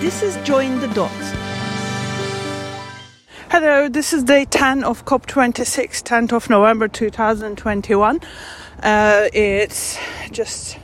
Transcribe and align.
This 0.00 0.22
is 0.22 0.36
Join 0.46 0.78
the 0.80 0.88
Dots. 0.88 1.32
Hello, 3.50 3.88
this 3.88 4.12
is 4.12 4.24
day 4.24 4.44
10 4.44 4.84
of 4.84 5.06
COP26, 5.06 6.02
10th 6.02 6.32
of 6.32 6.50
November 6.50 6.86
2021. 6.86 8.20
Uh, 8.82 9.28
it's 9.32 9.98
just 10.30 10.78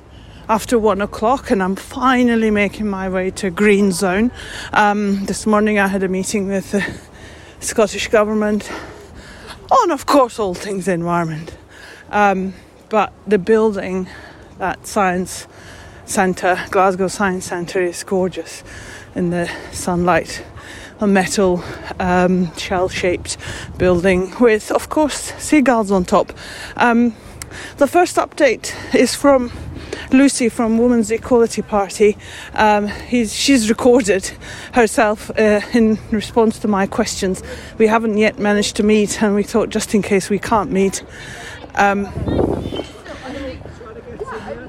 after 0.48 0.79
one 0.79 1.03
o'clock, 1.03 1.51
and 1.51 1.62
I'm 1.62 1.77
finally 1.77 2.51
making 2.51 2.88
my 2.88 3.11
way 3.11 3.30
to 3.33 3.51
Green 3.51 3.93
Zone. 3.93 4.33
Um, 4.72 5.26
this 5.26 5.47
morning 5.47 5.79
I 5.79 5.88
had 5.88 6.03
a 6.03 6.08
meeting 6.08 6.49
with 6.49 6.71
the 6.71 6.83
Scottish 7.60 8.08
Government 8.08 8.72
on, 9.71 9.90
of 9.90 10.06
course, 10.06 10.38
all 10.38 10.54
things 10.54 10.88
environment. 10.88 11.54
Um, 12.10 12.54
but 12.88 13.13
the 13.26 13.38
building, 13.38 14.08
that 14.56 14.87
science 14.87 15.47
centre, 16.06 16.65
Glasgow 16.70 17.09
Science 17.09 17.45
Centre, 17.45 17.83
is 17.83 18.02
gorgeous 18.05 18.65
in 19.15 19.30
the 19.30 19.51
sunlight. 19.73 20.45
A 21.00 21.06
metal 21.06 21.62
um, 21.98 22.55
shell 22.56 22.88
shaped 22.88 23.36
building 23.77 24.32
with, 24.38 24.70
of 24.70 24.88
course, 24.88 25.32
seagulls 25.38 25.91
on 25.91 26.05
top. 26.05 26.32
Um, 26.77 27.14
the 27.78 27.86
first 27.86 28.16
update 28.16 28.72
is 28.95 29.14
from 29.14 29.50
Lucy 30.10 30.48
from 30.48 30.78
Women's 30.78 31.10
Equality 31.10 31.62
Party. 31.62 32.16
Um, 32.55 32.88
she's 33.09 33.69
recorded 33.69 34.30
herself 34.72 35.30
uh, 35.30 35.60
in 35.72 35.98
response 36.10 36.58
to 36.60 36.69
my 36.69 36.86
questions. 36.86 37.42
We 37.78 37.86
haven't 37.86 38.19
yet 38.19 38.38
managed 38.38 38.77
to 38.77 38.83
meet, 38.83 39.22
and 39.22 39.34
we 39.34 39.42
thought 39.42 39.70
just 39.70 39.94
in 39.94 40.02
case 40.02 40.30
we 40.30 40.38
can't 40.38 40.70
meet. 40.70 41.05
Um, 41.74 42.08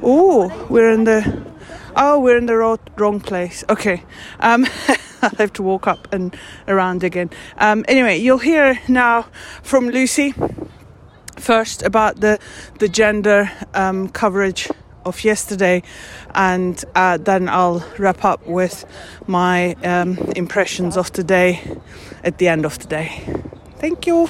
oh, 0.01 0.67
we're 0.69 0.91
in 0.91 1.03
the. 1.03 1.52
Oh, 1.95 2.19
we're 2.19 2.37
in 2.37 2.47
the 2.47 2.55
wrong, 2.55 2.79
wrong 2.97 3.19
place. 3.19 3.63
Okay. 3.69 4.03
Um, 4.39 4.65
I 5.21 5.31
have 5.37 5.53
to 5.53 5.63
walk 5.63 5.87
up 5.87 6.11
and 6.11 6.35
around 6.67 7.03
again. 7.03 7.29
Um, 7.57 7.85
anyway, 7.87 8.17
you'll 8.17 8.39
hear 8.39 8.79
now 8.87 9.27
from 9.61 9.89
Lucy 9.89 10.33
first 11.37 11.83
about 11.83 12.19
the 12.19 12.39
the 12.79 12.87
gender 12.87 13.51
um, 13.73 14.09
coverage 14.09 14.69
of 15.05 15.23
yesterday, 15.23 15.83
and 16.33 16.83
uh, 16.95 17.17
then 17.17 17.47
I'll 17.49 17.85
wrap 17.97 18.25
up 18.25 18.45
with 18.47 18.85
my 19.27 19.73
um, 19.83 20.17
impressions 20.35 20.97
of 20.97 21.11
the 21.11 21.23
day 21.23 21.61
at 22.23 22.37
the 22.37 22.47
end 22.47 22.65
of 22.65 22.79
the 22.79 22.87
day. 22.87 23.21
Thank 23.79 24.07
you. 24.07 24.29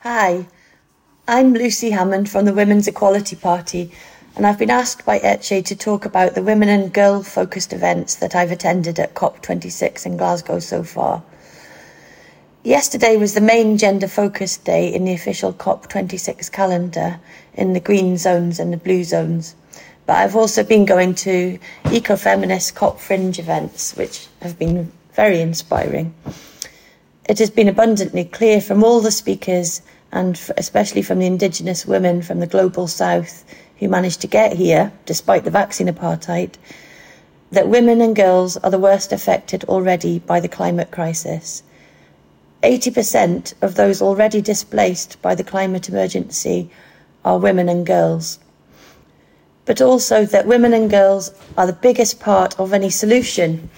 Hi, 0.00 0.46
I'm 1.28 1.54
Lucy 1.54 1.90
Hammond 1.90 2.30
from 2.30 2.44
the 2.44 2.54
Women's 2.54 2.86
Equality 2.86 3.34
Party, 3.34 3.90
and 4.36 4.46
I've 4.46 4.60
been 4.60 4.70
asked 4.70 5.04
by 5.04 5.18
ETCE 5.18 5.64
to 5.64 5.74
talk 5.74 6.04
about 6.04 6.36
the 6.36 6.42
women 6.42 6.68
and 6.68 6.92
girl 6.92 7.24
focused 7.24 7.72
events 7.72 8.14
that 8.14 8.36
I've 8.36 8.52
attended 8.52 9.00
at 9.00 9.16
COP26 9.16 10.06
in 10.06 10.16
Glasgow 10.16 10.60
so 10.60 10.84
far. 10.84 11.24
Yesterday 12.62 13.16
was 13.16 13.34
the 13.34 13.40
main 13.40 13.76
gender 13.76 14.06
focused 14.06 14.64
day 14.64 14.94
in 14.94 15.04
the 15.04 15.14
official 15.14 15.52
COP26 15.52 16.52
calendar 16.52 17.18
in 17.54 17.72
the 17.72 17.80
green 17.80 18.16
zones 18.16 18.60
and 18.60 18.72
the 18.72 18.76
blue 18.76 19.02
zones. 19.02 19.56
But 20.06 20.18
I've 20.18 20.36
also 20.36 20.62
been 20.62 20.84
going 20.84 21.16
to 21.16 21.58
eco-feminist 21.90 22.76
COP 22.76 23.00
fringe 23.00 23.40
events, 23.40 23.96
which 23.96 24.28
have 24.42 24.60
been 24.60 24.92
very 25.14 25.40
inspiring. 25.40 26.14
It 27.28 27.40
has 27.40 27.50
been 27.50 27.66
abundantly 27.66 28.24
clear 28.26 28.60
from 28.60 28.84
all 28.84 29.00
the 29.00 29.10
speakers, 29.10 29.82
and 30.16 30.40
especially 30.56 31.02
from 31.02 31.18
the 31.18 31.26
Indigenous 31.26 31.86
women 31.86 32.22
from 32.22 32.40
the 32.40 32.52
global 32.54 32.86
south 32.88 33.44
who 33.78 33.88
managed 33.88 34.20
to 34.22 34.26
get 34.26 34.54
here, 34.54 34.90
despite 35.04 35.44
the 35.44 35.58
vaccine 35.62 35.88
apartheid, 35.88 36.54
that 37.52 37.68
women 37.68 38.00
and 38.00 38.16
girls 38.16 38.56
are 38.56 38.70
the 38.70 38.86
worst 38.88 39.12
affected 39.12 39.62
already 39.64 40.18
by 40.18 40.40
the 40.40 40.48
climate 40.48 40.90
crisis 40.90 41.62
80% 42.62 43.54
of 43.62 43.74
those 43.74 44.00
already 44.02 44.40
displaced 44.40 45.20
by 45.22 45.34
the 45.34 45.44
climate 45.44 45.88
emergency 45.88 46.70
are 47.24 47.38
women 47.38 47.68
and 47.68 47.86
girls. 47.86 48.38
But 49.66 49.80
also 49.80 50.24
that 50.24 50.46
women 50.46 50.72
and 50.72 50.90
girls 50.90 51.32
are 51.56 51.66
the 51.66 51.72
biggest 51.72 52.18
part 52.18 52.58
of 52.58 52.72
any 52.72 52.90
solution, 52.90 53.68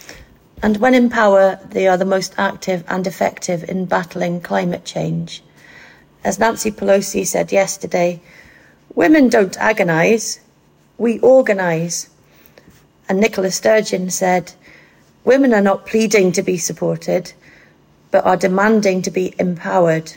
and 0.62 0.77
when 0.78 0.94
in 0.94 1.10
power, 1.10 1.59
they 1.71 1.87
are 1.87 1.97
the 1.97 2.04
most 2.04 2.34
active 2.38 2.84
and 2.88 3.06
effective 3.06 3.69
in 3.69 3.84
battling 3.84 4.41
climate 4.41 4.84
change. 4.84 5.43
As 6.25 6.39
Nancy 6.39 6.71
Pelosi 6.71 7.27
said 7.27 7.53
yesterday, 7.53 8.21
women 8.95 9.29
don't 9.29 9.56
agonise, 9.59 10.41
we 10.99 11.19
organise. 11.21 12.11
And 13.09 13.21
Nicola 13.21 13.51
Sturgeon 13.51 14.11
said, 14.11 14.53
women 15.25 15.55
are 15.55 15.62
not 15.62 15.87
pleading 15.87 16.33
to 16.33 16.43
be 16.43 16.57
supported, 16.57 17.33
but 18.11 18.25
are 18.25 18.37
demanding 18.37 19.03
to 19.03 19.11
be 19.11 19.34
empowered. 19.39 20.12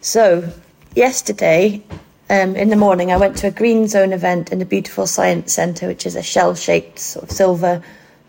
So, 0.00 0.52
yesterday 0.94 1.82
um, 2.30 2.56
in 2.56 2.68
the 2.68 2.76
morning, 2.76 3.10
I 3.10 3.16
went 3.16 3.36
to 3.38 3.48
a 3.48 3.50
Green 3.50 3.88
Zone 3.88 4.12
event 4.12 4.52
in 4.52 4.58
the 4.58 4.64
beautiful 4.64 5.06
Science 5.06 5.52
Centre, 5.52 5.88
which 5.88 6.06
is 6.06 6.16
a 6.16 6.22
shell 6.22 6.54
shaped 6.54 6.98
sort 6.98 7.24
of 7.24 7.30
silver 7.30 7.82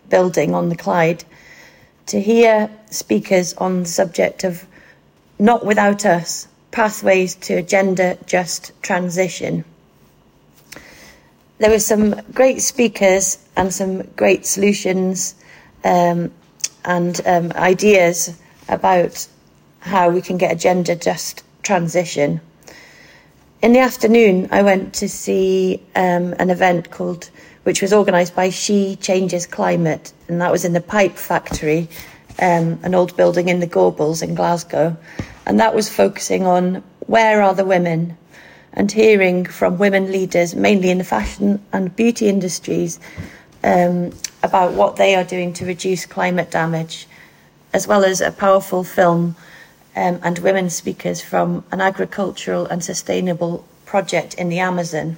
building 0.10 0.56
on 0.56 0.70
the 0.70 0.76
Clyde, 0.76 1.24
to 2.08 2.20
hear 2.20 2.70
speakers 2.90 3.54
on 3.54 3.82
the 3.82 3.90
subject 3.90 4.44
of 4.44 4.66
Not 5.42 5.66
Without 5.66 6.06
Us 6.06 6.50
Pathways 6.72 7.36
to 7.36 7.56
a 7.56 7.62
Gender 7.64 8.18
Just 8.26 8.74
Transition. 8.82 9.64
There 11.60 11.70
were 11.70 11.80
some 11.80 12.22
great 12.34 12.62
speakers 12.62 13.38
and 13.56 13.74
some 13.74 14.04
great 14.18 14.46
solutions 14.46 15.36
um, 15.86 16.32
and 16.84 17.22
um, 17.26 17.54
ideas 17.54 18.38
about 18.68 19.28
how 19.80 20.10
we 20.10 20.22
can 20.22 20.38
get 20.38 20.52
a 20.52 20.56
gender 20.56 20.96
just 20.96 21.44
transition. 21.64 22.42
In 23.62 23.72
the 23.74 23.80
afternoon, 23.80 24.50
I 24.52 24.62
went 24.62 24.94
to 24.96 25.08
see 25.08 25.82
um, 25.96 26.34
an 26.38 26.50
event 26.50 26.92
called, 26.92 27.30
which 27.64 27.82
was 27.82 27.94
organised 27.94 28.36
by 28.36 28.50
She 28.50 28.98
Changes 28.98 29.46
Climate, 29.46 30.12
and 30.28 30.42
that 30.42 30.52
was 30.52 30.66
in 30.66 30.74
the 30.74 30.82
Pipe 30.82 31.18
Factory, 31.18 31.88
um, 32.42 32.80
an 32.84 32.96
old 32.96 33.16
building 33.18 33.50
in 33.50 33.60
the 33.60 33.68
Gorbals 33.68 34.24
in 34.24 34.36
Glasgow. 34.36 34.98
And 35.46 35.60
that 35.60 35.76
was 35.76 35.90
focusing 35.90 36.46
on 36.46 36.84
where 37.08 37.42
are 37.42 37.54
the 37.54 37.66
women 37.66 38.18
and 38.74 38.92
hearing 38.92 39.46
from 39.46 39.78
women 39.78 40.12
leaders, 40.12 40.56
mainly 40.56 40.90
in 40.90 41.00
the 41.00 41.04
fashion 41.04 41.64
and 41.74 41.96
beauty 41.96 42.28
industries, 42.28 43.00
um, 43.64 44.12
about 44.44 44.74
what 44.74 44.96
they 44.96 45.16
are 45.16 45.24
doing 45.24 45.54
to 45.54 45.66
reduce 45.66 46.06
climate 46.06 46.52
damage, 46.52 47.08
as 47.74 47.88
well 47.88 48.06
as 48.06 48.22
a 48.22 48.32
powerful 48.32 48.84
film 48.84 49.36
um, 49.96 50.20
and 50.24 50.40
women 50.40 50.70
speakers 50.70 51.22
from 51.22 51.64
an 51.72 51.82
agricultural 51.82 52.66
and 52.68 52.84
sustainable 52.84 53.66
project 53.86 54.36
in 54.36 54.50
the 54.50 54.60
Amazon. 54.60 55.18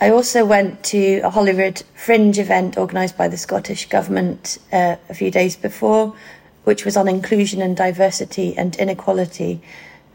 I 0.00 0.10
also 0.10 0.44
went 0.44 0.84
to 0.84 1.18
a 1.24 1.30
Holyrood 1.30 1.82
Fringe 1.94 2.38
event 2.38 2.78
organised 2.78 3.18
by 3.18 3.26
the 3.26 3.36
Scottish 3.36 3.88
Government 3.88 4.58
uh, 4.72 4.94
a 5.08 5.14
few 5.14 5.28
days 5.28 5.56
before, 5.56 6.14
which 6.62 6.84
was 6.84 6.96
on 6.96 7.08
inclusion 7.08 7.60
and 7.60 7.76
diversity 7.76 8.56
and 8.56 8.76
inequality. 8.76 9.60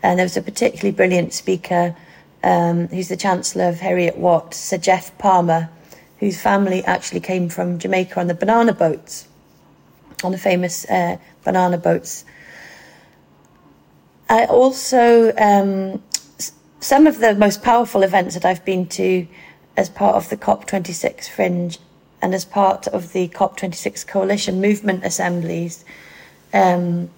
And 0.02 0.18
there 0.18 0.26
was 0.26 0.38
a 0.38 0.42
particularly 0.42 0.92
brilliant 0.92 1.34
speaker 1.34 1.98
um, 2.46 2.88
who's 2.88 3.10
the 3.10 3.18
Chancellor 3.18 3.66
of 3.66 3.80
Heriot 3.80 4.18
Watt, 4.18 4.54
Sir 4.54 4.78
Geoff 4.78 5.18
Palmer, 5.18 5.70
whose 6.20 6.40
family 6.40 6.82
actually 6.86 7.20
came 7.20 7.50
from 7.50 7.78
Jamaica 7.78 8.22
on 8.22 8.28
the 8.28 8.34
banana 8.34 8.72
boats, 8.72 9.28
on 10.24 10.32
the 10.32 10.38
famous 10.38 10.86
uh, 10.90 11.18
banana 11.44 11.78
boats. 11.78 12.24
I 14.30 14.46
also, 14.46 15.36
um, 15.36 16.02
some 16.80 17.06
of 17.06 17.20
the 17.20 17.36
most 17.36 17.62
powerful 17.62 18.04
events 18.04 18.34
that 18.36 18.46
I've 18.46 18.64
been 18.64 18.88
to 18.88 19.28
as 19.76 19.90
part 19.90 20.16
of 20.16 20.30
the 20.30 20.38
COP26 20.38 21.30
Fringe 21.30 21.78
and 22.22 22.34
as 22.34 22.46
part 22.46 22.88
of 22.88 23.14
the 23.14 23.28
COP26 23.30 24.08
Coalition 24.08 24.62
Movement 24.62 25.04
Assemblies. 25.04 25.84
Um, 26.54 27.10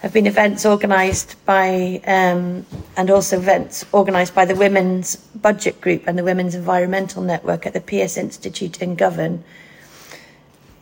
have 0.00 0.12
been 0.12 0.26
events 0.26 0.64
organised 0.64 1.44
by 1.44 2.00
um, 2.06 2.64
and 2.96 3.10
also 3.10 3.36
events 3.36 3.84
organised 3.92 4.34
by 4.34 4.44
the 4.44 4.54
Women's 4.54 5.16
Budget 5.16 5.80
Group 5.80 6.04
and 6.06 6.16
the 6.16 6.22
Women's 6.22 6.54
Environmental 6.54 7.22
Network 7.22 7.66
at 7.66 7.72
the 7.72 7.80
Pearce 7.80 8.16
Institute 8.16 8.80
in 8.80 8.94
Govan. 8.94 9.42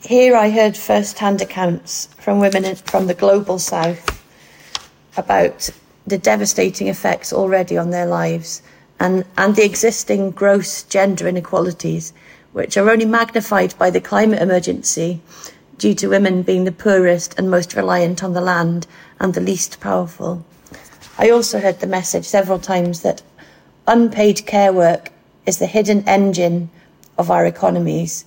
Here 0.03 0.37
I 0.37 0.51
heard 0.51 0.77
first-hand 0.77 1.41
accounts 1.41 2.07
from 2.19 2.41
women 2.41 2.77
from 2.77 3.07
the 3.07 3.15
global 3.15 3.59
south 3.59 4.23
about 5.17 5.71
the 6.07 6.19
devastating 6.19 6.89
effects 6.89 7.33
already 7.33 7.79
on 7.79 7.91
their 7.91 8.07
lives 8.07 8.63
and, 8.99 9.25
and 9.37 9.57
the 9.57 9.65
existing 9.65 10.31
gross 10.31 10.83
gender 10.85 11.29
inequalities, 11.29 12.13
which 12.53 12.77
are 12.77 12.91
only 12.91 13.05
magnified 13.05 13.77
by 13.79 13.91
the 13.91 14.01
climate 14.01 14.41
emergency 14.41 15.21
due 15.79 15.95
to 15.95 16.09
women 16.09 16.43
being 16.43 16.65
the 16.65 16.73
poorest 16.73 17.35
and 17.39 17.51
most 17.51 17.75
reliant 17.75 18.25
on 18.25 18.33
the 18.33 18.41
land 18.41 18.87
and 19.21 19.35
the 19.35 19.41
least 19.41 19.81
powerful. 19.81 20.45
I 21.19 21.31
also 21.31 21.61
heard 21.61 21.81
the 21.81 21.87
message 21.87 22.25
several 22.25 22.59
times 22.59 23.03
that 23.03 23.23
unpaid 23.87 24.47
care 24.47 24.73
work 24.73 25.11
is 25.45 25.59
the 25.59 25.67
hidden 25.67 26.07
engine 26.09 26.71
of 27.19 27.31
our 27.31 27.47
economies. 27.47 28.25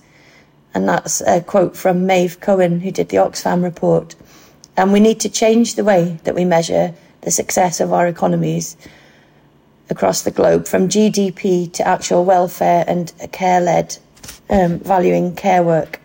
And 0.74 0.88
that's 0.88 1.20
a 1.22 1.40
quote 1.40 1.76
from 1.76 2.06
Maeve 2.06 2.40
Cohen, 2.40 2.80
who 2.80 2.90
did 2.90 3.08
the 3.08 3.18
Oxfam 3.18 3.62
report. 3.62 4.14
And 4.76 4.92
we 4.92 5.00
need 5.00 5.20
to 5.20 5.28
change 5.28 5.74
the 5.74 5.84
way 5.84 6.20
that 6.24 6.34
we 6.34 6.44
measure 6.44 6.94
the 7.22 7.30
success 7.30 7.80
of 7.80 7.92
our 7.92 8.06
economies 8.06 8.76
across 9.90 10.22
the 10.22 10.30
globe, 10.30 10.66
from 10.66 10.88
GDP 10.88 11.72
to 11.72 11.86
actual 11.86 12.24
welfare 12.24 12.84
and 12.86 13.12
care 13.32 13.60
led, 13.60 13.96
um, 14.48 14.78
valuing 14.80 15.34
care 15.34 15.62
work. 15.62 16.00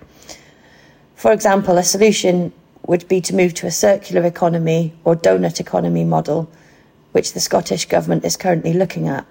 For 1.16 1.32
example, 1.32 1.78
a 1.78 1.84
solution 1.84 2.52
would 2.88 3.08
be 3.08 3.22
to 3.22 3.36
move 3.36 3.54
to 3.56 3.68
a 3.68 3.72
circular 3.72 4.26
economy 4.26 4.94
or 5.04 5.16
donut 5.16 5.60
economy 5.60 6.04
model, 6.04 6.50
which 7.12 7.34
the 7.34 7.40
Scottish 7.40 7.86
Government 7.86 8.26
is 8.26 8.38
currently 8.38 8.74
looking 8.74 9.08
at. 9.08 9.26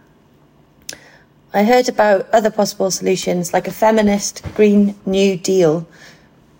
I 1.53 1.63
heard 1.63 1.89
about 1.89 2.29
other 2.31 2.51
possible 2.51 2.91
solutions 2.91 3.53
like 3.53 3.69
a 3.69 3.73
feminist 3.73 4.43
Green 4.57 4.97
New 5.07 5.37
Deal 5.37 5.87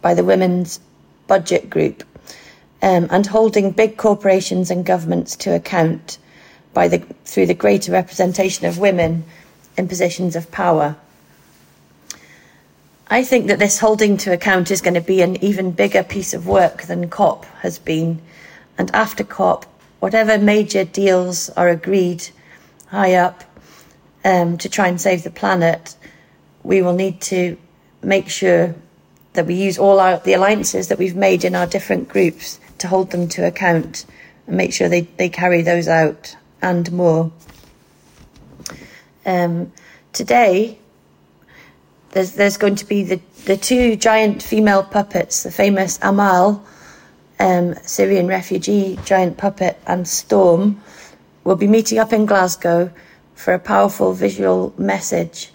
by 0.03 0.15
the 0.15 0.23
Women's 0.23 0.79
Budget 1.27 1.69
Group 1.69 2.05
um, 2.81 3.09
and 3.11 3.27
holding 3.27 3.73
big 3.73 3.97
corporations 3.97 4.71
and 4.71 4.85
governments 4.85 5.35
to 5.37 5.55
account 5.55 6.19
by 6.75 6.89
the, 6.89 6.99
through 7.25 7.47
the 7.47 7.55
greater 7.55 7.93
representation 7.93 8.67
of 8.67 8.79
women 8.79 9.25
in 9.77 9.89
positions 9.89 10.37
of 10.37 10.51
power. 10.51 10.97
I 13.09 13.23
think 13.23 13.47
that 13.47 13.59
this 13.59 13.79
holding 13.79 14.17
to 14.19 14.33
account 14.33 14.71
is 14.71 14.81
going 14.81 14.95
to 14.95 15.01
be 15.01 15.23
an 15.23 15.43
even 15.43 15.71
bigger 15.73 16.03
piece 16.03 16.35
of 16.35 16.47
work 16.47 16.83
than 16.83 17.09
COP 17.09 17.45
has 17.61 17.79
been. 17.79 18.21
And 18.77 18.91
after 18.95 19.25
COP, 19.25 19.67
whatever 20.01 20.39
major 20.39 20.85
deals 20.85 21.51
are 21.51 21.69
agreed 21.69 22.29
high 22.89 23.15
up 23.15 23.45
um, 24.25 24.59
to 24.59 24.69
try 24.69 24.89
and 24.89 25.01
save 25.01 25.23
the 25.23 25.31
planet, 25.31 25.97
we 26.63 26.83
will 26.83 26.95
need 26.95 27.21
to 27.23 27.57
make 28.03 28.29
sure 28.29 28.75
that 29.35 29.47
we 29.47 29.55
use 29.55 29.79
all 29.79 30.01
our, 30.01 30.19
the 30.19 30.33
alliances 30.33 30.89
that 30.89 30.99
we've 30.99 31.17
made 31.17 31.45
in 31.45 31.55
our 31.55 31.67
different 31.67 32.09
groups 32.09 32.59
to 32.79 32.89
hold 32.89 33.11
them 33.11 33.29
to 33.29 33.47
account 33.47 34.07
and 34.47 34.57
make 34.57 34.73
sure 34.73 34.89
they, 34.89 35.03
they 35.03 35.29
carry 35.29 35.63
those 35.63 35.89
out 35.89 36.37
and 36.65 36.91
more. 36.91 37.31
Um, 39.27 39.71
today, 40.13 40.79
there's, 42.13 42.33
there's 42.33 42.57
going 42.57 42.77
to 42.77 42.87
be 42.87 43.05
the, 43.05 43.21
the 43.45 43.57
two 43.57 43.97
giant 43.97 44.43
female 44.43 44.83
puppets, 44.83 45.43
the 45.43 45.51
famous 45.51 45.99
Amal, 46.01 46.65
um, 47.39 47.75
Syrian 47.83 48.27
refugee 48.27 48.99
giant 49.05 49.37
puppet, 49.37 49.79
and 49.87 50.09
Storm, 50.09 50.81
will 51.45 51.57
be 51.57 51.67
meeting 51.67 51.99
up 51.99 52.13
in 52.13 52.25
Glasgow 52.25 52.91
for 53.35 53.53
a 53.53 53.59
powerful 53.59 54.15
visual 54.15 54.73
message 54.79 55.51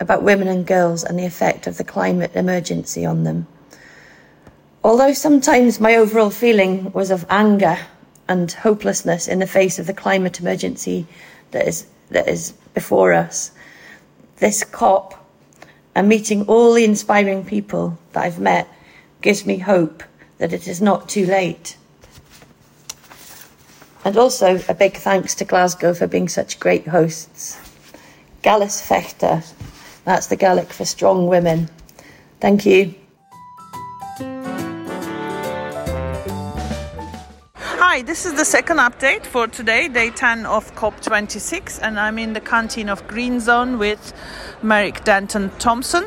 about 0.00 0.22
women 0.22 0.48
and 0.48 0.66
girls 0.66 1.04
and 1.04 1.18
the 1.18 1.26
effect 1.26 1.66
of 1.66 1.76
the 1.76 1.84
climate 1.84 2.30
emergency 2.34 3.04
on 3.04 3.24
them. 3.24 3.46
Although 4.82 5.12
sometimes 5.12 5.78
my 5.78 5.96
overall 5.96 6.30
feeling 6.30 6.90
was 6.92 7.10
of 7.10 7.26
anger 7.28 7.78
and 8.28 8.50
hopelessness 8.52 9.28
in 9.28 9.38
the 9.38 9.46
face 9.46 9.78
of 9.78 9.86
the 9.86 9.94
climate 9.94 10.40
emergency 10.40 11.06
that 11.50 11.66
is, 11.66 11.86
that 12.10 12.28
is 12.28 12.52
before 12.72 13.12
us, 13.12 13.50
this 14.38 14.64
COP 14.64 15.14
and 15.94 16.08
meeting 16.08 16.46
all 16.46 16.74
the 16.74 16.84
inspiring 16.84 17.44
people 17.44 17.98
that 18.12 18.24
I've 18.24 18.40
met 18.40 18.68
gives 19.22 19.46
me 19.46 19.58
hope 19.58 20.02
that 20.38 20.52
it 20.52 20.66
is 20.66 20.82
not 20.82 21.08
too 21.08 21.26
late. 21.26 21.76
And 24.04 24.16
also 24.16 24.60
a 24.68 24.74
big 24.74 24.96
thanks 24.96 25.34
to 25.36 25.44
Glasgow 25.44 25.94
for 25.94 26.06
being 26.06 26.28
such 26.28 26.60
great 26.60 26.86
hosts. 26.86 27.58
Gallus 28.42 28.86
Fechter, 28.86 29.42
that's 30.04 30.26
the 30.26 30.36
Gaelic 30.36 30.72
for 30.72 30.84
strong 30.84 31.26
women. 31.26 31.70
Thank 32.40 32.66
you. 32.66 32.94
Hi, 37.86 38.00
this 38.00 38.24
is 38.24 38.32
the 38.32 38.46
second 38.46 38.78
update 38.78 39.26
for 39.26 39.46
today, 39.46 39.88
day 39.88 40.08
10 40.08 40.46
of 40.46 40.74
COP26, 40.74 41.80
and 41.82 42.00
I'm 42.00 42.18
in 42.18 42.32
the 42.32 42.40
canteen 42.40 42.88
of 42.88 43.06
Green 43.06 43.40
Zone 43.40 43.78
with 43.78 44.14
Merrick 44.62 45.04
Denton 45.04 45.50
Thompson. 45.58 46.06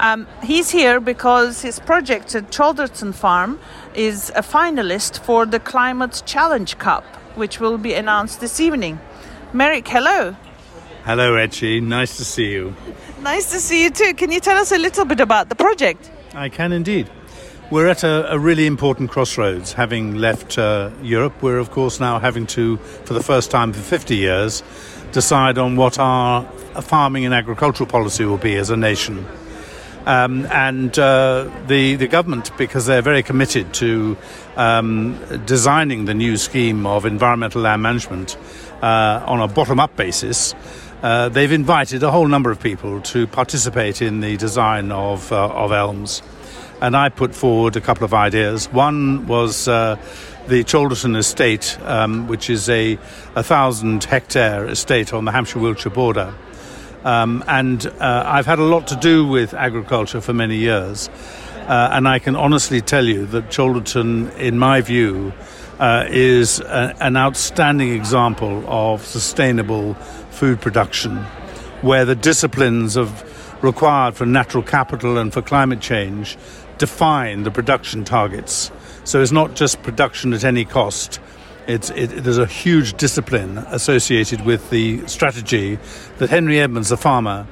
Um, 0.00 0.26
he's 0.42 0.70
here 0.70 0.98
because 0.98 1.62
his 1.62 1.78
project 1.78 2.34
at 2.34 2.50
Cholderton 2.50 3.14
Farm 3.14 3.60
is 3.94 4.30
a 4.30 4.42
finalist 4.42 5.20
for 5.20 5.46
the 5.46 5.60
Climate 5.60 6.24
Challenge 6.26 6.76
Cup, 6.78 7.04
which 7.36 7.60
will 7.60 7.78
be 7.78 7.94
announced 7.94 8.40
this 8.40 8.58
evening. 8.58 8.98
Merrick, 9.52 9.86
hello. 9.86 10.34
Hello, 11.04 11.34
Etchi. 11.34 11.80
Nice 11.80 12.16
to 12.16 12.24
see 12.24 12.50
you. 12.50 12.74
Nice 13.22 13.52
to 13.52 13.60
see 13.60 13.84
you 13.84 13.90
too. 13.90 14.12
Can 14.14 14.32
you 14.32 14.40
tell 14.40 14.58
us 14.58 14.72
a 14.72 14.78
little 14.78 15.04
bit 15.04 15.20
about 15.20 15.50
the 15.50 15.54
project? 15.54 16.10
I 16.34 16.48
can 16.48 16.72
indeed. 16.72 17.08
We're 17.68 17.88
at 17.88 18.04
a, 18.04 18.32
a 18.32 18.38
really 18.38 18.64
important 18.64 19.10
crossroads. 19.10 19.72
Having 19.72 20.14
left 20.14 20.56
uh, 20.56 20.90
Europe, 21.02 21.42
we're 21.42 21.58
of 21.58 21.72
course 21.72 21.98
now 21.98 22.20
having 22.20 22.46
to, 22.48 22.76
for 22.76 23.12
the 23.12 23.22
first 23.22 23.50
time 23.50 23.72
for 23.72 23.80
50 23.80 24.14
years, 24.14 24.62
decide 25.10 25.58
on 25.58 25.74
what 25.74 25.98
our 25.98 26.44
farming 26.80 27.24
and 27.24 27.34
agricultural 27.34 27.88
policy 27.88 28.24
will 28.24 28.38
be 28.38 28.54
as 28.54 28.70
a 28.70 28.76
nation. 28.76 29.26
Um, 30.04 30.46
and 30.46 30.96
uh, 30.96 31.50
the 31.66 31.96
the 31.96 32.06
government, 32.06 32.56
because 32.56 32.86
they're 32.86 33.02
very 33.02 33.24
committed 33.24 33.74
to 33.74 34.16
um, 34.54 35.18
designing 35.44 36.04
the 36.04 36.14
new 36.14 36.36
scheme 36.36 36.86
of 36.86 37.04
environmental 37.04 37.62
land 37.62 37.82
management 37.82 38.36
uh, 38.80 39.24
on 39.26 39.40
a 39.40 39.48
bottom 39.48 39.80
up 39.80 39.96
basis, 39.96 40.54
uh, 41.02 41.28
they've 41.30 41.50
invited 41.50 42.04
a 42.04 42.12
whole 42.12 42.28
number 42.28 42.52
of 42.52 42.60
people 42.60 43.00
to 43.00 43.26
participate 43.26 44.00
in 44.00 44.20
the 44.20 44.36
design 44.36 44.92
of 44.92 45.32
uh, 45.32 45.48
of 45.48 45.72
ELMS. 45.72 46.22
And 46.80 46.96
I 46.96 47.08
put 47.08 47.34
forward 47.34 47.76
a 47.76 47.80
couple 47.80 48.04
of 48.04 48.12
ideas. 48.12 48.70
One 48.70 49.26
was 49.26 49.66
uh, 49.66 49.96
the 50.46 50.62
Cholderton 50.62 51.16
estate, 51.16 51.78
um, 51.82 52.28
which 52.28 52.50
is 52.50 52.68
a, 52.68 52.98
a 53.34 53.42
thousand 53.42 54.04
hectare 54.04 54.66
estate 54.66 55.12
on 55.12 55.24
the 55.24 55.32
Hampshire 55.32 55.58
Wiltshire 55.58 55.92
border. 55.92 56.34
Um, 57.04 57.42
and 57.46 57.86
uh, 57.86 58.24
I've 58.26 58.46
had 58.46 58.58
a 58.58 58.64
lot 58.64 58.88
to 58.88 58.96
do 58.96 59.26
with 59.26 59.54
agriculture 59.54 60.20
for 60.20 60.32
many 60.32 60.56
years. 60.56 61.08
Uh, 61.66 61.88
and 61.92 62.06
I 62.06 62.18
can 62.18 62.36
honestly 62.36 62.80
tell 62.80 63.06
you 63.06 63.26
that 63.26 63.48
Cholderton, 63.48 64.36
in 64.38 64.58
my 64.58 64.80
view, 64.82 65.32
uh, 65.78 66.06
is 66.08 66.60
a, 66.60 66.94
an 67.00 67.16
outstanding 67.16 67.92
example 67.92 68.64
of 68.66 69.04
sustainable 69.04 69.94
food 70.30 70.60
production, 70.60 71.16
where 71.82 72.04
the 72.04 72.14
disciplines 72.14 72.96
of 72.96 73.24
required 73.62 74.14
for 74.14 74.26
natural 74.26 74.62
capital 74.62 75.18
and 75.18 75.32
for 75.32 75.42
climate 75.42 75.80
change 75.80 76.36
define 76.78 77.42
the 77.42 77.50
production 77.50 78.04
targets. 78.04 78.70
So 79.04 79.20
it's 79.22 79.32
not 79.32 79.54
just 79.54 79.82
production 79.82 80.32
at 80.32 80.44
any 80.44 80.64
cost, 80.64 81.20
it's, 81.66 81.90
it, 81.90 82.08
there's 82.08 82.38
a 82.38 82.46
huge 82.46 82.96
discipline 82.96 83.58
associated 83.58 84.44
with 84.44 84.70
the 84.70 85.04
strategy 85.08 85.78
that 86.18 86.30
Henry 86.30 86.60
Edmunds, 86.60 86.90
the 86.90 86.96
farmer, 86.96 87.46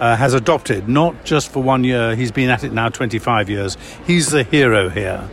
uh, 0.00 0.16
has 0.16 0.32
adopted, 0.32 0.88
not 0.88 1.24
just 1.24 1.50
for 1.50 1.62
one 1.62 1.84
year, 1.84 2.14
he's 2.16 2.32
been 2.32 2.48
at 2.48 2.64
it 2.64 2.72
now 2.72 2.88
25 2.88 3.50
years. 3.50 3.76
He's 4.06 4.30
the 4.30 4.42
hero 4.42 4.88
here. 4.88 5.28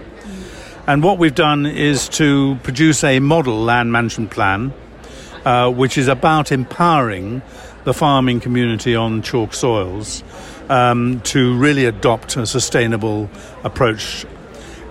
And 0.87 1.01
what 1.01 1.17
we've 1.17 1.33
done 1.33 1.65
is 1.65 2.09
to 2.09 2.57
produce 2.63 3.03
a 3.03 3.19
model 3.19 3.57
land 3.57 3.91
management 3.91 4.31
plan, 4.31 4.73
uh, 5.45 5.71
which 5.71 5.97
is 5.97 6.07
about 6.07 6.51
empowering 6.51 7.41
the 7.85 7.93
farming 7.93 8.39
community 8.39 8.95
on 8.95 9.21
chalk 9.21 9.53
soils 9.53 10.23
um, 10.69 11.21
to 11.21 11.57
really 11.57 11.85
adopt 11.85 12.37
a 12.37 12.45
sustainable 12.45 13.29
approach. 13.63 14.25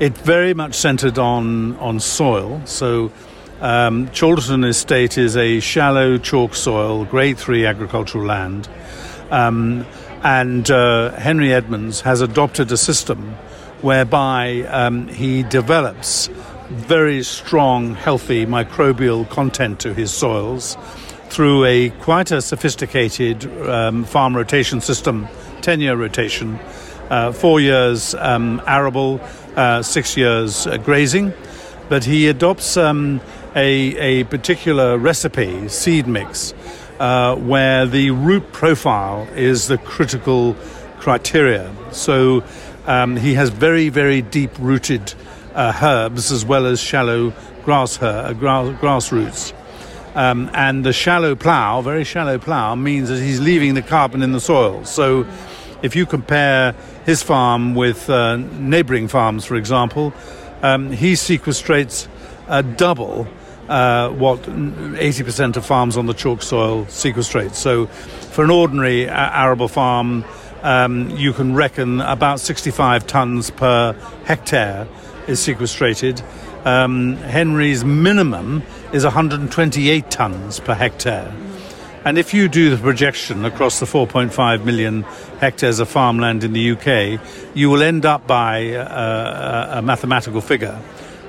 It 0.00 0.16
very 0.18 0.54
much 0.54 0.74
centered 0.74 1.18
on, 1.18 1.76
on 1.76 2.00
soil, 2.00 2.60
so 2.64 3.12
um, 3.60 4.08
Cholderton 4.08 4.66
Estate 4.66 5.16
is 5.16 5.36
a 5.36 5.60
shallow 5.60 6.18
chalk 6.18 6.54
soil, 6.54 7.04
grade 7.04 7.38
three 7.38 7.64
agricultural 7.64 8.24
land. 8.24 8.68
Um, 9.30 9.86
and 10.22 10.70
uh, 10.70 11.12
Henry 11.12 11.52
Edmunds 11.52 12.00
has 12.00 12.20
adopted 12.20 12.72
a 12.72 12.76
system 12.76 13.36
whereby 13.82 14.62
um, 14.62 15.08
he 15.08 15.42
develops 15.42 16.28
very 16.68 17.22
strong, 17.22 17.94
healthy 17.94 18.46
microbial 18.46 19.28
content 19.28 19.80
to 19.80 19.92
his 19.92 20.10
soils 20.10 20.76
through 21.28 21.64
a 21.64 21.90
quite 21.90 22.30
a 22.30 22.40
sophisticated 22.40 23.44
um, 23.68 24.04
farm 24.04 24.36
rotation 24.36 24.80
system, 24.80 25.28
10 25.64 25.80
year 25.80 25.97
rotation, 25.97 26.61
uh, 27.09 27.33
four 27.33 27.59
years 27.59 28.14
um, 28.16 28.61
arable, 28.66 29.18
uh, 29.56 29.80
six 29.80 30.14
years 30.14 30.66
uh, 30.66 30.76
grazing. 30.76 31.33
But 31.88 32.04
he 32.04 32.28
adopts 32.28 32.76
um, 32.76 33.23
a, 33.56 33.97
a 33.97 34.25
particular 34.25 34.99
recipe, 34.99 35.68
seed 35.68 36.06
mix, 36.06 36.52
uh, 37.00 37.37
where 37.37 37.87
the 37.87 38.11
root 38.11 38.52
profile 38.52 39.26
is 39.35 39.68
the 39.68 39.78
critical 39.78 40.54
criteria. 40.99 41.75
So 41.92 42.44
um, 42.87 43.16
he 43.16 43.33
has 43.33 43.49
very, 43.49 43.88
very 43.88 44.21
deep 44.21 44.50
rooted 44.59 45.14
uh, 45.54 45.73
herbs 45.83 46.30
as 46.30 46.44
well 46.44 46.66
as 46.66 46.78
shallow 46.78 47.33
grass, 47.64 47.97
her, 47.97 48.35
grass, 48.35 48.78
grass 48.80 49.11
roots. 49.11 49.54
Um, 50.14 50.50
and 50.54 50.85
the 50.85 50.92
shallow 50.92 51.35
plough, 51.35 51.80
very 51.80 52.04
shallow 52.04 52.38
plough, 52.38 52.76
means 52.76 53.09
that 53.09 53.21
he's 53.21 53.40
leaving 53.40 53.75
the 53.75 53.83
carbon 53.83 54.23
in 54.23 54.33
the 54.33 54.40
soil. 54.40 54.85
So 54.85 55.26
if 55.83 55.97
you 55.97 56.06
compare 56.06 56.75
his 57.04 57.23
farm 57.23 57.75
with 57.75 58.09
uh, 58.09 58.37
neighbouring 58.37 59.09
farms, 59.09 59.44
for 59.44 59.56
example, 59.56 60.14
um, 60.62 60.92
he 60.92 61.14
sequestrates 61.14 62.09
uh, 62.49 62.62
double 62.62 63.26
uh, 63.68 64.11
what 64.11 64.42
80% 64.42 65.56
of 65.56 65.66
farms 65.66 65.97
on 65.97 66.06
the 66.06 66.14
chalk 66.14 66.42
soil 66.42 66.87
sequestrate. 66.87 67.54
So 67.54 67.87
for 67.87 68.44
an 68.44 68.50
ordinary 68.50 69.09
uh, 69.09 69.14
arable 69.14 69.68
farm, 69.68 70.25
um, 70.62 71.11
you 71.11 71.33
can 71.33 71.54
reckon 71.54 72.00
about 72.00 72.40
65 72.40 73.06
tonnes 73.06 73.54
per 73.54 73.92
hectare 74.25 74.88
is 75.26 75.40
sequestrated. 75.40 76.23
Um, 76.64 77.16
Henry's 77.16 77.85
minimum 77.85 78.62
is 78.94 79.02
128 79.02 80.04
tonnes 80.04 80.64
per 80.64 80.72
hectare. 80.72 81.34
And 82.04 82.16
if 82.16 82.32
you 82.32 82.46
do 82.46 82.70
the 82.70 82.76
projection 82.76 83.44
across 83.44 83.80
the 83.80 83.86
4.5 83.86 84.64
million 84.64 85.02
hectares 85.40 85.80
of 85.80 85.88
farmland 85.88 86.44
in 86.44 86.52
the 86.52 86.70
UK, 86.70 87.20
you 87.54 87.70
will 87.70 87.82
end 87.82 88.06
up 88.06 88.24
by 88.28 88.70
uh, 88.76 89.78
a 89.78 89.82
mathematical 89.82 90.40
figure 90.40 90.80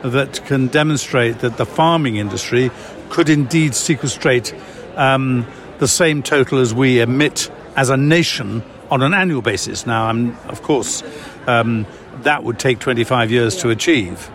that 0.04 0.46
can 0.46 0.68
demonstrate 0.68 1.40
that 1.40 1.58
the 1.58 1.66
farming 1.66 2.18
industry 2.18 2.70
could 3.10 3.30
indeed 3.30 3.74
sequestrate 3.74 4.54
um, 4.96 5.48
the 5.80 5.88
same 5.88 6.22
total 6.22 6.60
as 6.60 6.72
we 6.72 7.00
emit 7.00 7.50
as 7.76 7.90
a 7.90 7.98
nation 7.98 8.62
on 8.92 9.02
an 9.02 9.16
annual 9.16 9.42
basis. 9.42 9.88
Now, 9.88 10.06
I'm, 10.06 10.38
of 10.50 10.62
course, 10.62 11.02
um, 11.48 11.88
that 12.18 12.44
would 12.44 12.60
take 12.60 12.78
25 12.78 13.32
years 13.32 13.56
to 13.58 13.72
achieve. 13.72 14.30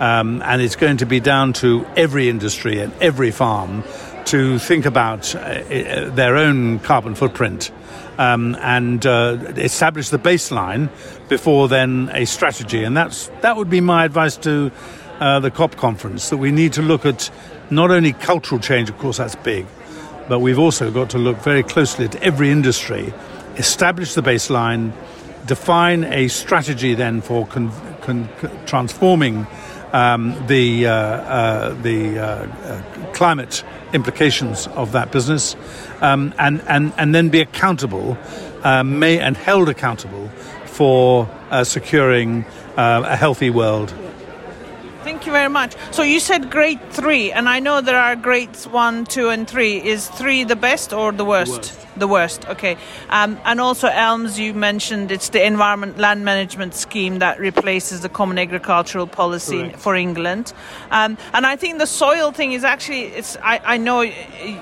Um, 0.00 0.42
and 0.42 0.62
it's 0.62 0.76
going 0.76 0.98
to 0.98 1.06
be 1.06 1.18
down 1.18 1.52
to 1.54 1.84
every 1.96 2.28
industry 2.28 2.80
and 2.80 2.92
every 3.00 3.32
farm 3.32 3.82
to 4.26 4.58
think 4.58 4.86
about 4.86 5.34
uh, 5.34 5.38
uh, 5.38 6.10
their 6.10 6.36
own 6.36 6.78
carbon 6.80 7.14
footprint 7.14 7.72
um, 8.18 8.56
and 8.60 9.06
uh, 9.06 9.38
establish 9.56 10.10
the 10.10 10.18
baseline 10.18 10.90
before 11.28 11.68
then 11.68 12.10
a 12.12 12.26
strategy. 12.26 12.84
And 12.84 12.96
that's 12.96 13.28
that 13.40 13.56
would 13.56 13.70
be 13.70 13.80
my 13.80 14.04
advice 14.04 14.36
to 14.38 14.70
uh, 15.20 15.40
the 15.40 15.50
COP 15.50 15.76
conference 15.76 16.30
that 16.30 16.36
we 16.36 16.50
need 16.50 16.72
to 16.74 16.82
look 16.82 17.06
at 17.06 17.30
not 17.70 17.90
only 17.90 18.12
cultural 18.12 18.60
change, 18.60 18.90
of 18.90 18.98
course, 18.98 19.18
that's 19.18 19.34
big, 19.36 19.66
but 20.28 20.40
we've 20.40 20.58
also 20.58 20.90
got 20.90 21.10
to 21.10 21.18
look 21.18 21.38
very 21.38 21.62
closely 21.62 22.04
at 22.04 22.14
every 22.16 22.50
industry, 22.50 23.12
establish 23.56 24.14
the 24.14 24.22
baseline, 24.22 24.92
define 25.46 26.04
a 26.04 26.28
strategy 26.28 26.94
then 26.94 27.20
for 27.20 27.46
con- 27.46 27.72
con- 28.02 28.28
transforming 28.66 29.46
um, 29.92 30.46
the 30.46 30.86
uh, 30.86 30.92
uh, 30.92 31.74
the 31.82 32.18
uh, 32.18 32.24
uh, 32.24 33.12
climate 33.12 33.64
implications 33.92 34.66
of 34.68 34.92
that 34.92 35.10
business, 35.12 35.56
um, 36.00 36.34
and 36.38 36.60
and 36.68 36.92
and 36.96 37.14
then 37.14 37.28
be 37.28 37.40
accountable, 37.40 38.18
uh, 38.62 38.82
may 38.82 39.18
and 39.18 39.36
held 39.36 39.68
accountable 39.68 40.28
for 40.66 41.28
uh, 41.50 41.64
securing 41.64 42.44
a 42.76 43.16
healthy 43.16 43.50
world. 43.50 43.92
You 45.28 45.32
very 45.32 45.50
much. 45.50 45.76
So 45.90 46.02
you 46.02 46.20
said 46.20 46.50
grade 46.50 46.80
three, 46.90 47.32
and 47.32 47.50
I 47.50 47.60
know 47.60 47.82
there 47.82 47.98
are 47.98 48.16
grades 48.16 48.66
one, 48.66 49.04
two, 49.04 49.28
and 49.28 49.46
three. 49.46 49.76
Is 49.76 50.08
three 50.08 50.42
the 50.44 50.56
best 50.56 50.94
or 50.94 51.12
the 51.12 51.22
worst? 51.22 51.52
The 51.52 51.58
worst. 51.58 51.98
The 51.98 52.08
worst. 52.08 52.48
Okay. 52.48 52.76
Um, 53.10 53.38
and 53.44 53.60
also 53.60 53.88
ELMS, 53.88 54.38
you 54.38 54.54
mentioned 54.54 55.12
it's 55.12 55.28
the 55.28 55.44
Environment 55.44 55.98
Land 55.98 56.24
Management 56.24 56.74
Scheme 56.74 57.18
that 57.18 57.38
replaces 57.38 58.00
the 58.00 58.08
Common 58.08 58.38
Agricultural 58.38 59.06
Policy 59.06 59.64
Correct. 59.64 59.78
for 59.78 59.94
England. 59.94 60.54
Um, 60.90 61.18
and 61.34 61.44
I 61.44 61.56
think 61.56 61.76
the 61.78 61.86
soil 61.86 62.32
thing 62.32 62.52
is 62.52 62.64
actually 62.64 63.02
it's. 63.02 63.36
I, 63.42 63.60
I 63.62 63.76
know 63.76 64.00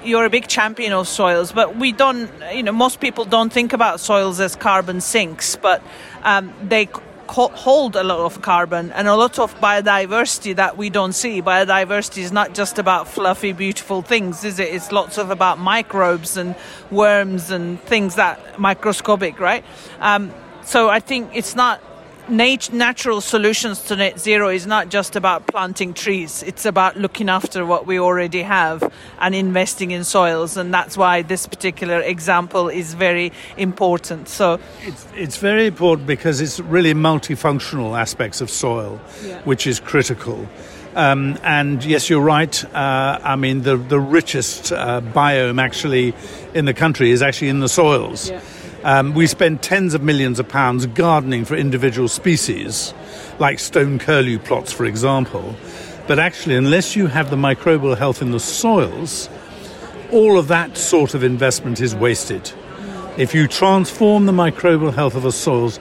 you're 0.03 0.25
a 0.25 0.31
big 0.31 0.49
champion 0.49 0.93
of 0.93 1.07
soils, 1.07 1.53
but 1.53 1.77
we 1.77 1.93
don't. 1.93 2.29
You 2.53 2.65
know, 2.65 2.73
most 2.73 2.99
people 2.99 3.25
don't 3.25 3.53
think 3.53 3.73
about 3.73 4.01
soils 4.01 4.41
as 4.41 4.57
carbon 4.57 5.01
sinks, 5.01 5.55
but 5.55 5.81
um, 6.25 6.53
they 6.61 6.89
hold 7.29 7.97
a 7.97 8.03
lot 8.03 8.21
of 8.21 8.43
carbon 8.43 8.93
and 8.93 9.09
a 9.09 9.15
lot 9.15 9.39
of 9.39 9.55
biodiversity 9.61 10.57
that 10.57 10.77
we 10.77 10.91
don't 10.91 11.13
see. 11.13 11.43
Biodiversity 11.43 12.19
is 12.19 12.33
not 12.33 12.55
just 12.55 12.79
about 12.79 13.09
fluffy, 13.09 13.53
beautiful 13.53 14.03
things, 14.03 14.45
is 14.45 14.59
it? 14.59 14.75
It's 14.75 14.93
lots 14.93 15.19
of 15.19 15.31
about 15.31 15.59
microbes 15.59 16.37
and 16.37 16.55
worms 16.91 17.51
and 17.51 17.81
things 17.83 18.17
that 18.17 18.59
microscopic, 18.59 19.41
right? 19.41 19.65
Um, 20.01 20.33
so 20.63 20.89
I 20.89 21.01
think 21.01 21.31
it's 21.35 21.55
not 21.55 21.81
nat- 22.29 22.73
natural 22.73 23.21
solutions 23.21 23.81
to 23.83 23.97
net 23.97 24.19
zero 24.19 24.49
is 24.49 24.67
not 24.67 24.89
just 24.89 25.17
about 25.17 25.47
planting 25.47 25.95
trees. 25.95 26.43
It's 26.43 26.65
about 26.65 26.97
looking 26.97 27.29
after 27.29 27.65
what 27.65 27.87
we 27.87 27.99
already 27.99 28.43
have 28.43 28.93
and 29.21 29.35
investing 29.35 29.91
in 29.91 30.05
soils, 30.05 30.57
and 30.57 30.73
that's 30.73 30.97
why 30.97 31.23
this 31.23 31.47
particular 31.47 32.01
example 32.01 32.69
is 32.69 32.95
very 32.95 33.33
important. 33.57 34.29
So 34.29 34.59
it's 34.83 35.07
it's 35.15 35.37
very 35.39 35.67
important 35.67 36.07
because 36.07 36.41
it's 36.41 36.61
really 36.61 36.95
multifunctional 36.95 37.99
aspects 37.99 38.41
of 38.41 38.51
soil, 38.51 39.01
Yeah. 39.25 39.41
which 39.45 39.67
is 39.67 39.81
critical. 39.81 40.47
Um, 40.95 41.37
and 41.43 41.85
yes, 41.85 42.09
you're 42.09 42.23
right. 42.25 42.65
Uh, 42.75 43.19
I 43.23 43.37
mean, 43.37 43.63
the 43.63 43.77
the 43.77 44.01
richest 44.01 44.73
uh, 44.73 45.01
biome 45.15 45.61
actually 45.63 46.15
in 46.55 46.65
the 46.65 46.73
country 46.75 47.11
is 47.11 47.21
actually 47.23 47.51
in 47.51 47.61
the 47.61 47.69
soils. 47.69 48.31
Yeah. 48.31 48.41
Um, 48.87 49.15
we 49.15 49.27
spend 49.27 49.65
tens 49.65 49.95
of 49.95 50.03
millions 50.05 50.39
of 50.39 50.49
pounds 50.49 50.87
gardening 50.87 51.45
for 51.45 51.57
individual 51.57 52.07
species, 52.07 52.95
like 53.41 53.59
stone 53.59 53.99
curlew 53.99 54.39
plots, 54.39 54.71
for 54.73 54.85
example. 54.85 55.57
But 56.07 56.21
actually, 56.21 56.55
unless 56.55 56.95
you 56.95 57.09
have 57.09 57.29
the 57.29 57.37
microbial 57.37 57.99
health 57.99 58.23
in 58.23 58.31
the 58.31 58.39
soils, 58.39 59.29
all 60.13 60.39
of 60.39 60.47
that 60.49 60.77
sort 60.77 61.15
of 61.15 61.25
investment 61.25 61.81
is 61.81 61.97
wasted. 61.97 62.53
If 63.19 63.35
you 63.35 63.49
transform 63.49 64.27
the 64.27 64.33
microbial 64.33 64.95
health 64.95 65.17
of 65.17 65.25
the 65.25 65.33
soils, 65.33 65.81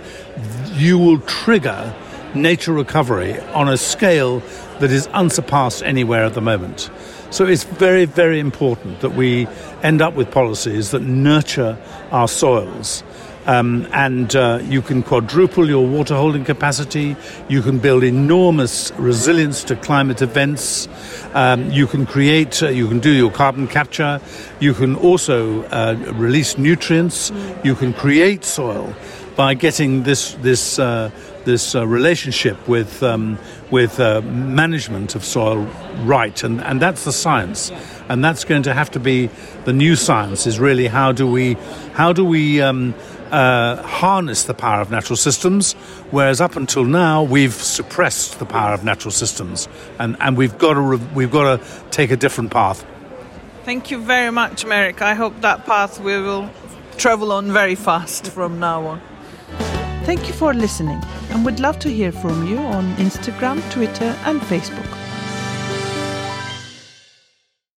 you 0.73 0.97
will 0.97 1.19
trigger 1.19 1.93
nature 2.33 2.73
recovery 2.73 3.39
on 3.53 3.69
a 3.69 3.77
scale 3.77 4.39
that 4.79 4.89
is 4.89 5.05
unsurpassed 5.13 5.83
anywhere 5.83 6.23
at 6.23 6.33
the 6.33 6.41
moment. 6.41 6.89
So 7.31 7.45
it's 7.45 7.63
very, 7.63 8.05
very 8.05 8.39
important 8.39 9.01
that 9.01 9.11
we 9.11 9.47
end 9.83 10.01
up 10.01 10.15
with 10.15 10.31
policies 10.31 10.91
that 10.91 11.01
nurture 11.01 11.77
our 12.11 12.27
soils. 12.27 13.03
Um, 13.45 13.87
and 13.93 14.35
uh, 14.35 14.59
you 14.63 14.81
can 14.81 15.03
quadruple 15.03 15.67
your 15.69 15.85
water 15.85 16.15
holding 16.15 16.43
capacity. 16.43 17.15
You 17.47 17.61
can 17.61 17.77
build 17.77 18.03
enormous 18.03 18.91
resilience 18.97 19.63
to 19.65 19.75
climate 19.75 20.21
events. 20.21 20.87
Um, 21.33 21.69
you 21.69 21.85
can 21.85 22.07
create, 22.07 22.63
uh, 22.63 22.69
you 22.69 22.87
can 22.87 22.99
do 22.99 23.11
your 23.11 23.29
carbon 23.29 23.67
capture. 23.67 24.19
You 24.59 24.73
can 24.73 24.95
also 24.95 25.63
uh, 25.65 25.95
release 26.13 26.57
nutrients. 26.57 27.31
You 27.63 27.75
can 27.75 27.93
create 27.93 28.43
soil 28.43 28.95
by 29.35 29.53
getting 29.53 30.03
this 30.03 30.33
this 30.35 30.79
uh, 30.79 31.11
this 31.43 31.75
uh, 31.75 31.85
relationship 31.85 32.67
with 32.67 33.03
um, 33.03 33.37
with 33.71 33.99
uh, 33.99 34.21
management 34.21 35.15
of 35.15 35.23
soil 35.23 35.67
right, 36.03 36.43
and 36.43 36.61
and 36.61 36.81
that's 36.81 37.03
the 37.03 37.11
science, 37.11 37.71
and 38.09 38.23
that's 38.23 38.43
going 38.43 38.63
to 38.63 38.73
have 38.73 38.91
to 38.91 38.99
be 38.99 39.29
the 39.65 39.73
new 39.73 39.95
science. 39.95 40.47
Is 40.47 40.59
really 40.59 40.87
how 40.87 41.11
do 41.11 41.29
we 41.29 41.53
how 41.93 42.13
do 42.13 42.23
we 42.23 42.61
um, 42.61 42.93
uh, 43.31 43.81
harness 43.83 44.43
the 44.43 44.53
power 44.53 44.81
of 44.81 44.91
natural 44.91 45.17
systems, 45.17 45.73
whereas 46.11 46.39
up 46.39 46.55
until 46.55 46.85
now 46.85 47.23
we've 47.23 47.53
suppressed 47.53 48.39
the 48.39 48.45
power 48.45 48.73
of 48.73 48.83
natural 48.83 49.11
systems, 49.11 49.67
and 49.99 50.15
and 50.19 50.37
we've 50.37 50.57
got 50.57 50.73
to 50.73 50.81
re- 50.81 51.07
we've 51.13 51.31
got 51.31 51.57
to 51.57 51.89
take 51.91 52.11
a 52.11 52.17
different 52.17 52.51
path. 52.51 52.85
Thank 53.65 53.89
you 53.89 53.99
very 53.99 54.31
much, 54.31 54.65
Merrick. 54.65 55.01
I 55.01 55.15
hope 55.15 55.41
that 55.41 55.65
path 55.65 55.99
we 55.99 56.21
will 56.21 56.49
travel 56.97 57.31
on 57.31 57.51
very 57.51 57.75
fast 57.75 58.27
from 58.27 58.59
now 58.59 58.85
on. 58.85 59.14
Thank 60.05 60.27
you 60.27 60.33
for 60.33 60.53
listening 60.53 61.01
and 61.31 61.43
we'd 61.43 61.59
love 61.59 61.79
to 61.79 61.89
hear 61.89 62.11
from 62.11 62.47
you 62.47 62.59
on 62.59 62.95
Instagram, 62.97 63.59
Twitter, 63.71 64.15
and 64.25 64.39
Facebook. 64.41 65.04